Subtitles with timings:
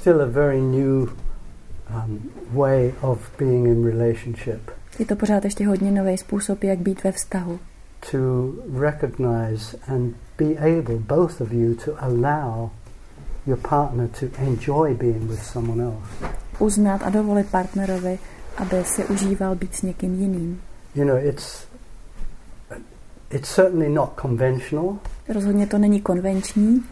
[0.00, 1.08] still a very new
[1.94, 4.70] um, way of being in relationship.
[4.98, 7.58] Je to pořád ještě hodně nový způsob, jak být ve vztahu.
[8.10, 12.70] To recognize and be able, both of you, to allow
[13.46, 16.34] your partner to enjoy being with someone else.
[16.58, 18.18] Uznat a dovolit partnerovi,
[18.56, 20.60] aby si užíval být s někým jiným.
[20.94, 21.66] You know, it's
[23.30, 24.96] it's certainly not conventional.
[25.28, 26.82] Rozhodně to není konvenční.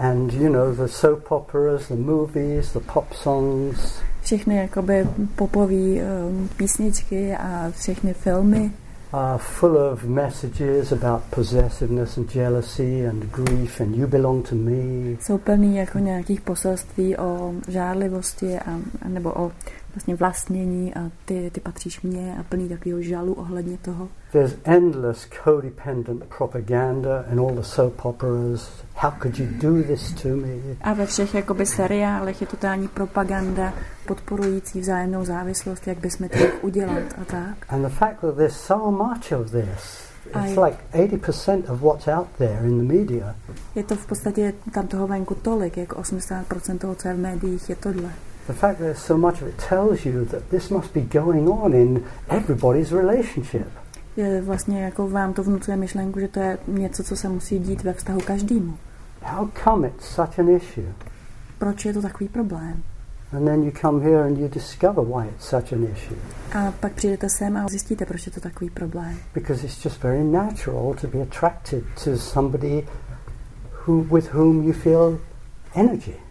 [0.00, 4.02] And you know, the soap operas, the movies, the pop songs.
[4.22, 8.70] Všechny jakoby popové um, písničky a všechny filmy
[9.12, 15.16] are full of messages about possessiveness and jealousy and grief and you belong to me.
[15.20, 19.52] Jsou plný jako nějakých poselství o žárlivosti a, a nebo o
[19.98, 24.08] vlastně vlastnění a ty, ty patříš mně a plný takového žalu ohledně toho.
[24.32, 28.70] There's endless codependent propaganda in all the soap operas.
[28.94, 30.76] How could you do this to me?
[30.80, 33.72] A ve všech jakoby seriálech je totální propaganda
[34.06, 37.72] podporující vzájemnou závislost, jak bychom to udělat a tak.
[37.72, 42.28] And the fact that there's so much of this It's like 80% of what's out
[42.38, 43.34] there in the media.
[43.74, 47.68] Je to v podstatě tam toho venku tolik, jak 80% toho, co je v médiích,
[47.68, 48.12] je tohle.
[48.48, 51.48] The fact that there's so much of it tells you that this must be going
[51.48, 53.66] on in everybody's relationship.
[54.16, 57.82] Je vlastně jako vám to vnucuje myšlenku, že to je něco, co se musí dít
[57.82, 58.78] ve vztahu každému.
[59.22, 60.92] How come it's such an issue?
[61.58, 62.82] Proč je to takový problém?
[63.32, 66.16] And then you come here and you discover why it's such an issue.
[66.54, 69.16] A pak přijdete sem a zjistíte, proč je to takový problém.
[69.34, 72.86] Because it's just very natural to be attracted to somebody
[73.86, 75.18] who, with whom you feel
[75.74, 76.27] energy.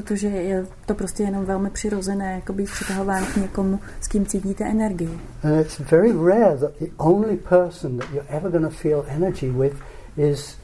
[0.00, 4.64] Protože je to prostě jenom velmi přirozené, jako být přitahován k někomu, s kým cítíte
[4.64, 5.18] energii.
[5.42, 9.50] And it's very rare that the only person that you're ever going to feel energy
[9.50, 9.76] with
[10.16, 10.58] is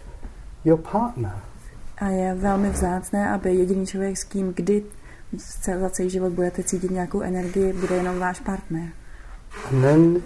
[0.65, 1.33] your partner.
[1.99, 4.83] A je velmi vzácné, aby jediný člověk, s kým kdy
[5.81, 8.89] za celý život budete cítit nějakou energii, bude jenom váš partner.
[9.73, 10.23] And then,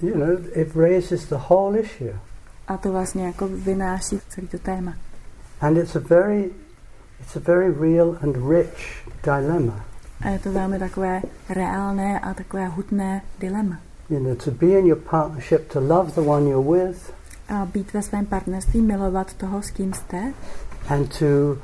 [0.00, 2.14] you know, it raises the whole issue.
[2.68, 4.94] A to vlastně jako vynáší celý to téma.
[5.60, 6.50] And it's a very,
[7.22, 9.84] it's a very real and rich dilemma.
[10.20, 13.76] A je to velmi takové reálné a takové hutné dilema.
[14.10, 17.14] You know, to be in your partnership, to love the one you're with.
[17.48, 20.32] A být ve svém partnerství, milovat toho, s kým jste.
[20.88, 21.58] And to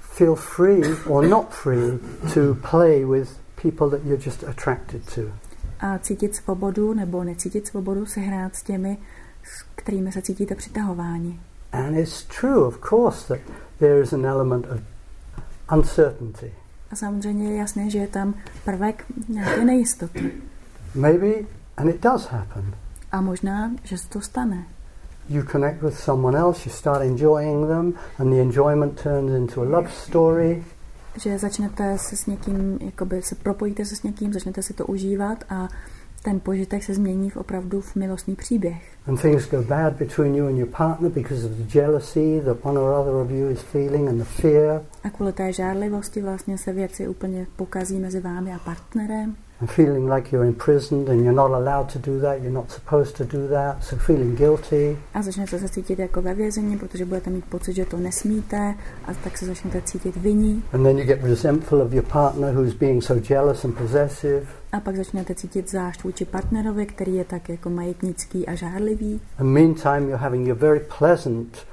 [0.00, 1.98] feel free or not free
[2.34, 3.28] to play with
[3.62, 5.20] people that you're just attracted to.
[5.80, 8.98] A cítit svobodu nebo necítit svobodu se hrát s těmi,
[9.42, 11.40] s kterými se cítíte přitahováni.
[11.74, 13.40] And it's true, of course, that
[13.78, 14.80] there is an element of
[15.72, 16.52] uncertainty.
[16.90, 20.32] A samozřejmě je jasné, že je tam prvek nějaké nejistoty.
[20.94, 21.34] Maybe,
[21.76, 22.74] and it does happen.
[23.12, 24.64] A možná, že se to stane.
[25.28, 29.64] you connect with someone else, you start enjoying them, and the enjoyment turns into a
[29.64, 30.64] love story.
[31.16, 35.44] Že začnete se s někým, jakoby se propojíte se s někým, začnete si to užívat
[35.48, 35.68] a
[36.24, 38.82] ten požitek se změní v opravdu v milostný příběh.
[39.06, 42.80] And things go bad between you and your partner because of the jealousy that one
[42.80, 44.82] or other of you is feeling and the fear.
[45.04, 49.36] A kvůli té žárlivosti vlastně se věci úplně pokazí mezi vámi a partnerem.
[49.60, 53.16] And feeling like you're imprisoned and you're not allowed to do that, you're not supposed
[53.16, 54.98] to do that, so feeling guilty.
[55.14, 59.14] A začnete se cítit jako ve vězení, protože budete mít pocit, že to nesmíte, a
[59.14, 60.62] tak se začnete cítit viní.
[60.72, 64.46] And then you get resentful of your partner who's being so jealous and possessive.
[64.72, 69.20] A pak začnete cítit zášť vůči partnerovi, který je tak jako majetnický a žárlivý.
[69.38, 71.66] And meantime you're having a very pleasant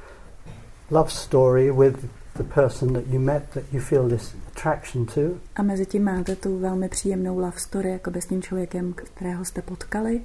[0.92, 5.22] love story with the person that you met that you feel this attraction to.
[5.56, 9.62] A mezi tím máte tu velmi příjemnou love story jako s tím člověkem, kterého jste
[9.62, 10.22] potkali.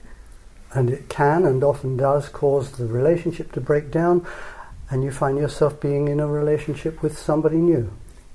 [0.71, 4.23] And it can and often does cause the relationship to break down
[4.91, 7.91] and you find yourself being in a relationship with somebody new.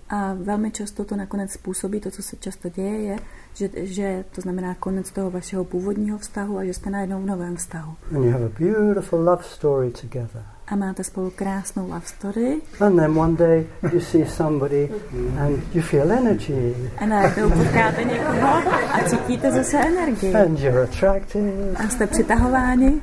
[0.09, 3.17] A velmi často to nakonec způsobí, to, co se často děje, je,
[3.53, 7.55] že, že to znamená konec toho vašeho původního vztahu a že jste najednou v novém
[7.55, 7.93] vztahu.
[8.15, 10.43] And you have a beautiful love story together.
[10.71, 12.61] A máte spolu krásnou love story.
[12.79, 14.89] And then one day you see somebody
[15.37, 16.75] and you feel energy.
[16.97, 18.47] A najednou potkáte někoho
[18.93, 20.35] a cítíte zase energii.
[20.35, 21.75] And you're attracted.
[21.75, 23.01] A jste přitahováni.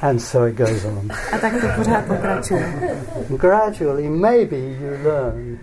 [0.00, 1.08] And so it goes on.
[1.32, 2.96] A tak to pořád pokračuje.
[3.28, 5.58] Gradually, maybe you learn.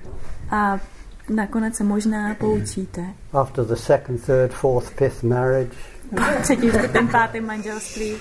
[0.49, 0.79] A
[1.29, 3.05] nakonec se možná poučíte.
[3.33, 5.71] After the second, third, fourth, fifth marriage.
[6.41, 8.15] Třetí, čtvrtém, pátém manželství.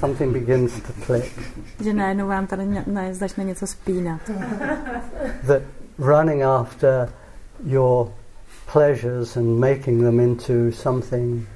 [0.00, 1.40] Something begins to click.
[1.80, 4.20] Že najednou vám tady ne, začne něco spínat.
[5.46, 5.62] That
[5.98, 7.08] running after
[7.64, 8.08] your
[8.72, 11.48] pleasures and making them into something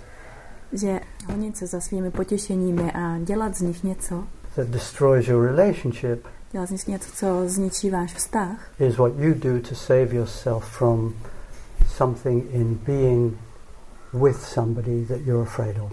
[0.73, 4.25] že honit se za svými potěšeními a dělat z nich něco
[4.57, 9.35] that destroys your relationship dělat z nich něco, co zničí váš vztah, is what you
[9.35, 11.15] do to save yourself from
[11.87, 13.39] something in being
[14.13, 15.93] with somebody that you're afraid of.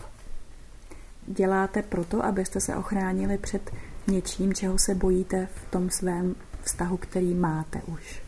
[1.28, 3.72] děláte proto, abyste se ochránili před
[4.08, 8.22] něčím, čeho se bojíte v tom svém vztahu, který máte už.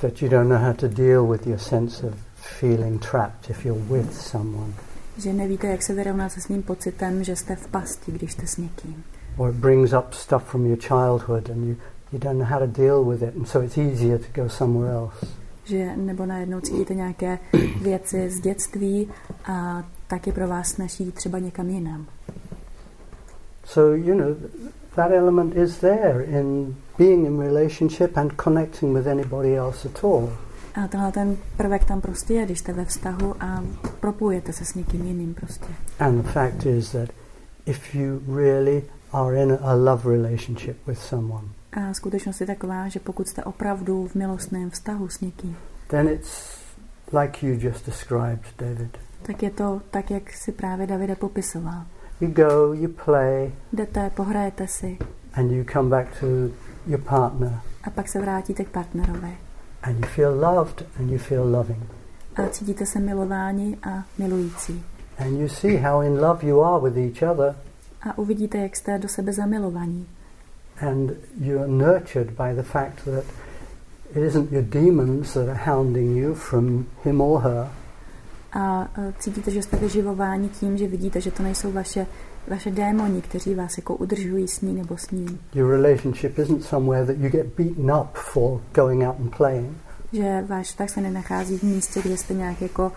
[0.00, 2.14] That you don't know how to deal with your sense of
[2.60, 4.72] feeling trapped if you're with someone.
[5.18, 8.56] Že nevíte, jak se vyrovnat se svým pocitem, že jste v pasti, když jste s
[8.56, 9.04] někým.
[9.36, 11.76] Or it brings up stuff from your childhood and you,
[12.12, 14.92] you don't know how to deal with it and so it's easier to go somewhere
[14.92, 15.26] else.
[15.64, 17.38] Že nebo najednou cítíte nějaké
[17.82, 19.08] věci z dětství
[19.44, 22.06] a tak je pro vás snaží třeba někam jinam.
[23.64, 24.36] So, you know,
[24.94, 30.28] that element is there in being in relationship and connecting with anybody else at all.
[30.74, 33.64] A tenhle ten prvek tam prostě je, když jste ve vztahu a
[34.00, 35.66] propojujete se s někým jiným prostě.
[35.98, 37.08] And the fact is that
[37.66, 38.82] if you really
[39.14, 44.08] are in a love relationship with someone, A skutečnost je taková, že pokud jste opravdu
[44.08, 45.56] v milostném vztahu s někým,
[45.88, 46.58] then it's
[47.12, 48.98] like you just described, David.
[49.22, 51.82] tak je to tak, jak si právě Davide popisoval.
[52.20, 54.98] You go, you play, Jdete, pohrajete si
[55.34, 56.26] and you come back to
[56.86, 59.36] your partner, a pak se vrátíte k partnerovi.
[59.82, 61.82] and you feel loved and you feel loving.
[62.36, 64.84] A cítíte se milováni a milující.
[65.18, 67.54] And you see how in love you are with each other,
[68.10, 70.06] A uvidíte, jak jste do sebe zamilovaní.
[70.80, 71.10] and
[71.40, 73.24] you're nurtured by the fact that
[74.10, 77.68] it isn't your demons that are hounding you from him or her,
[78.52, 82.06] A e, cítíte, že jste vyživováni tím, že vidíte, že to nejsou vaše,
[82.48, 85.40] vaše démoni, kteří vás jako udržují s ní nebo s ním.
[85.54, 89.76] Your relationship isn't somewhere that you get beaten up for going out and playing.
[90.12, 92.92] Že váš vztah se nenachází v místě, kde jste nějak jako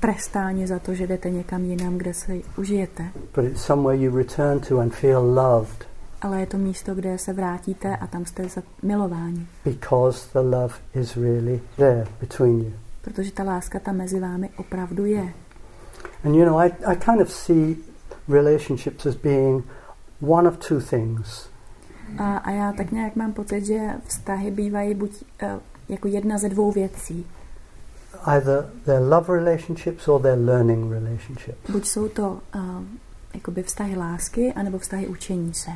[0.00, 3.04] trestáni za to, že jdete někam jinam, kde se užijete.
[3.34, 5.86] But it's somewhere you return to and feel loved
[6.22, 8.42] Ale je to místo, kde se vrátíte a tam jste
[8.82, 9.46] milováni.
[9.64, 12.72] because the love is really there between you.
[13.02, 15.32] Protože ta láska tam mezi vámi opravdu je.
[16.24, 17.76] And you know, I, I kind of see
[18.28, 19.64] relationships as being
[20.20, 21.48] one of two things.
[22.18, 25.10] A, a já tak nějak mám pocit, že vztahy bývají buď
[25.42, 25.48] uh,
[25.88, 27.26] jako jedna ze dvou věcí.
[28.24, 31.70] Either they're love relationships or they're learning relationships.
[31.70, 32.60] Buď jsou to uh,
[33.34, 35.70] jakoby vztahy lásky, anebo vztahy učení se.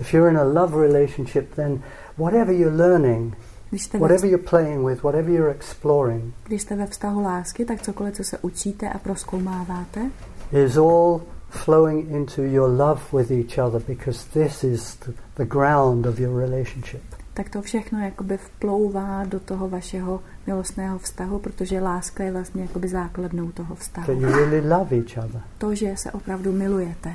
[0.00, 1.82] If you're in a love relationship, then
[2.18, 3.36] whatever you're learning,
[3.72, 7.82] jste, ve, whatever you're playing with, whatever you're exploring, když jste ve vztahu lásky, tak
[7.82, 10.10] cokoliv, co se učíte a proskoumáváte,
[10.52, 11.20] is all
[11.50, 16.36] flowing into your love with each other because this is the, the ground of your
[16.36, 17.02] relationship.
[17.36, 22.88] Tak to všechno jakoby vplouvá do toho vašeho milostného vztahu, protože láska je vlastně jakoby
[22.88, 24.12] základnou toho That vztahu.
[24.12, 25.40] you really love each other.
[25.58, 27.12] To, že se opravdu milujete.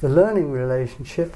[0.00, 1.32] The learning relationship,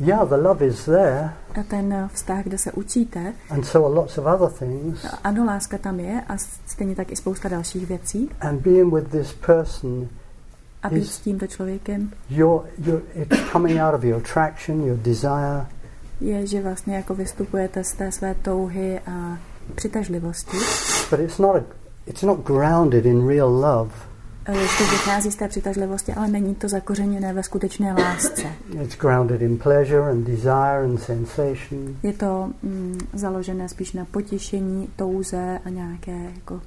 [0.00, 4.18] yeah, the love is there, A ten vztah, kde se učíte, and so are lots
[4.18, 5.06] of other things.
[5.24, 6.36] ano, láska tam je a
[6.66, 8.30] stejně tak i spousta dalších věcí.
[8.40, 10.08] And being with this person,
[10.82, 15.66] A být s tímto člověkem you're, you're, it's coming out of your attraction, your desire,
[16.20, 19.38] je, že vlastně jako vystupujete z té své touhy a
[19.74, 20.56] přitažlivosti.
[21.10, 21.60] but it's not a,
[22.06, 23.90] it's not grounded in real love.
[24.48, 28.42] E, To vychází z té přitažlivosti, ale není to zakořeněné ve skutečné lásce.
[28.82, 31.96] It's grounded in pleasure and desire and sensation.
[32.02, 36.60] Je to mm, založené spíš na potěšení, touze a nějaké jako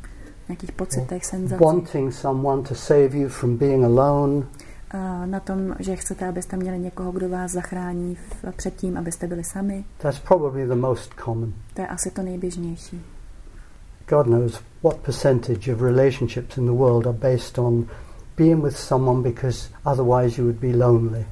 [0.47, 1.65] nějakých pocitech, senzacích.
[1.65, 4.43] Wanting someone to save you from being alone,
[5.25, 8.17] na tom, že chcete, abyste měli někoho, kdo vás zachrání
[8.57, 9.83] před tím, abyste byli sami.
[9.97, 11.53] that's probably the most common.
[11.73, 13.01] To je asi to nejběžnější.
[14.09, 17.85] God knows what percentage of relationships in the world are based on
[18.37, 21.25] being with someone because otherwise you would be lonely.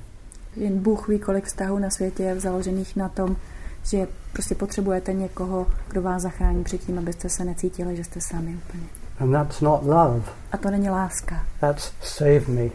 [0.56, 3.36] Jen Bůh ví, kolik vztahů na světě je založených na tom,
[3.84, 8.58] že prostě potřebujete někoho, kdo vás zachrání před tím, abyste se necítili, že jste sami
[8.68, 8.84] úplně.
[9.20, 10.22] And that's not love,
[10.52, 11.46] A to není láska.
[11.60, 12.70] that's save me.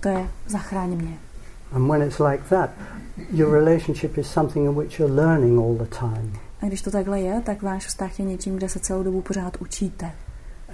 [0.00, 1.18] To je zachráň mě.
[1.72, 2.70] And when it's like that,
[3.32, 6.32] your relationship is something in which you're learning all the time.
[6.62, 9.56] A když to takhle je, tak váš vztah je něčím, kde se celou dobu pořád
[9.56, 10.10] učíte.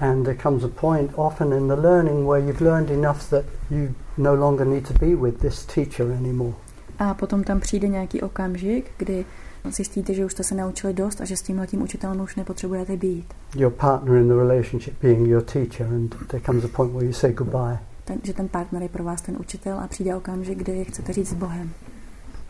[0.00, 3.88] And there comes a point often in the learning where you've learned enough that you
[4.19, 6.54] no longer need to be with this teacher anymore.
[6.99, 9.25] A potom tam přijde nějaký okamžik, kdy
[9.71, 13.35] zjistíte, že už jste se naučili dost a že s tímhletím učitelem už nepotřebujete být.
[13.57, 17.12] Your partner in the relationship being your teacher, and there comes a point where you
[17.12, 17.78] say goodbye.
[18.04, 21.28] Ten, že ten partner je pro vás ten učitel a přijde okamžik, kdy chcete říct
[21.28, 21.70] s Bohem.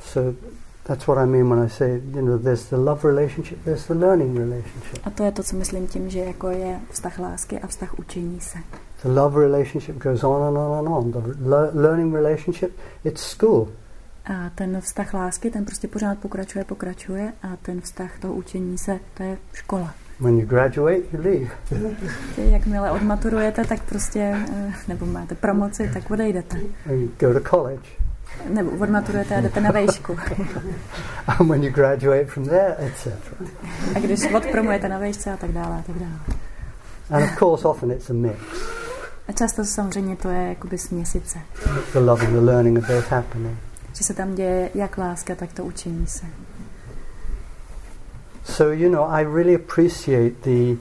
[0.00, 0.38] So
[0.82, 3.94] that's what I mean when I say, you know, there's the love relationship, there's the
[3.94, 4.99] learning relationship.
[5.04, 8.40] A to je to, co myslím tím, že jako je vztah lásky a vztah učení
[8.40, 8.58] se.
[9.02, 11.12] The love relationship goes on and on and on.
[11.12, 13.68] The le- learning relationship, it's school.
[14.25, 19.00] A ten vztah lásky, ten prostě pořád pokračuje, pokračuje a ten vztah toho učení se,
[19.14, 19.94] to je škola.
[20.21, 21.50] When you graduate, you leave.
[22.37, 26.56] Jakmile odmaturujete, tak prostě, eh, nebo máte promoci, tak odejdete.
[26.90, 27.88] And you go to college.
[28.49, 30.16] Nebo odmaturujete a jdete na vejšku.
[31.26, 33.12] And when you graduate from there, etc.
[33.94, 36.18] A když odpromujete na vejšce a tak dále a tak dále.
[37.11, 38.38] And of course, often it's a mix.
[39.28, 41.38] A často samozřejmě to je jakoby směsice.
[41.92, 43.59] The love and the learning are both happening.
[43.94, 46.26] Že se tam děje jak láska, tak to učení se.
[48.44, 50.76] So, you know, I really appreciate the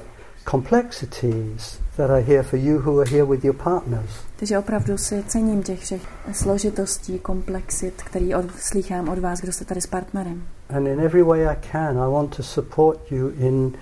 [0.45, 4.09] complexities that are here for you who are here with your partners.
[4.35, 6.01] Takže opravdu si cením těch všech
[6.31, 10.43] složitostí, komplexit, který od, slýchám od vás, kdo jste tady s partnerem.
[10.69, 13.73] And in every way I can, I want to support you in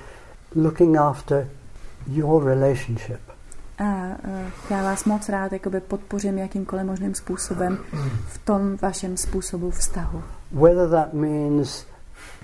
[0.55, 1.47] looking after
[2.07, 3.19] your relationship.
[3.79, 7.77] A uh, já vás moc rád jakoby podpořím jakýmkoliv možným způsobem
[8.27, 10.23] v tom vašem způsobu vztahu.
[10.51, 11.85] Whether that means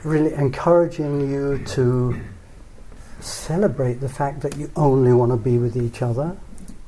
[0.05, 2.13] really encouraging you to
[3.21, 6.31] celebrate the fact that you only want to be with each other,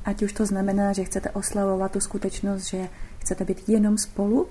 [0.04, 4.48] Ať už to znamená, že chcete oslavovat tu skutečnost, že chcete být jenom spolu,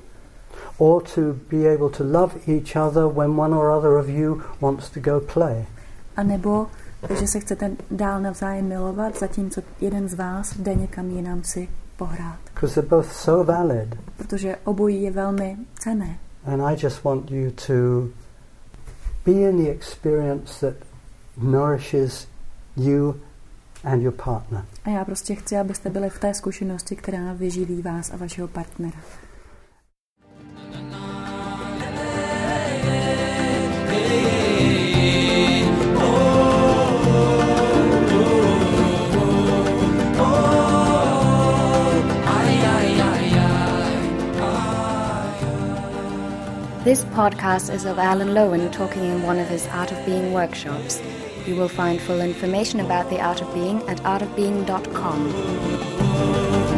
[0.77, 4.89] or to be able to love each other when one or other of you wants
[4.89, 5.65] to go play.
[6.15, 6.67] anebo
[7.19, 12.39] že se chcete dál navzájem milovat, zatímco jeden z vás jde někam jinam si pohrát.
[12.53, 13.95] Because they're both so valid.
[14.17, 16.17] Protože obojí je velmi cené.
[16.45, 17.73] And I just want you to
[19.29, 20.75] be in the experience that
[21.37, 22.27] nourishes
[22.77, 23.21] you
[23.83, 24.65] and your partner.
[24.83, 28.97] A já prostě chci, abyste byli v té zkušenosti, která vyživí vás a vašeho partnera.
[46.83, 51.01] This podcast is of Alan Lowen talking in one of his Art of Being workshops.
[51.45, 56.68] You will find full information about the Art of Being at artofbeing.com.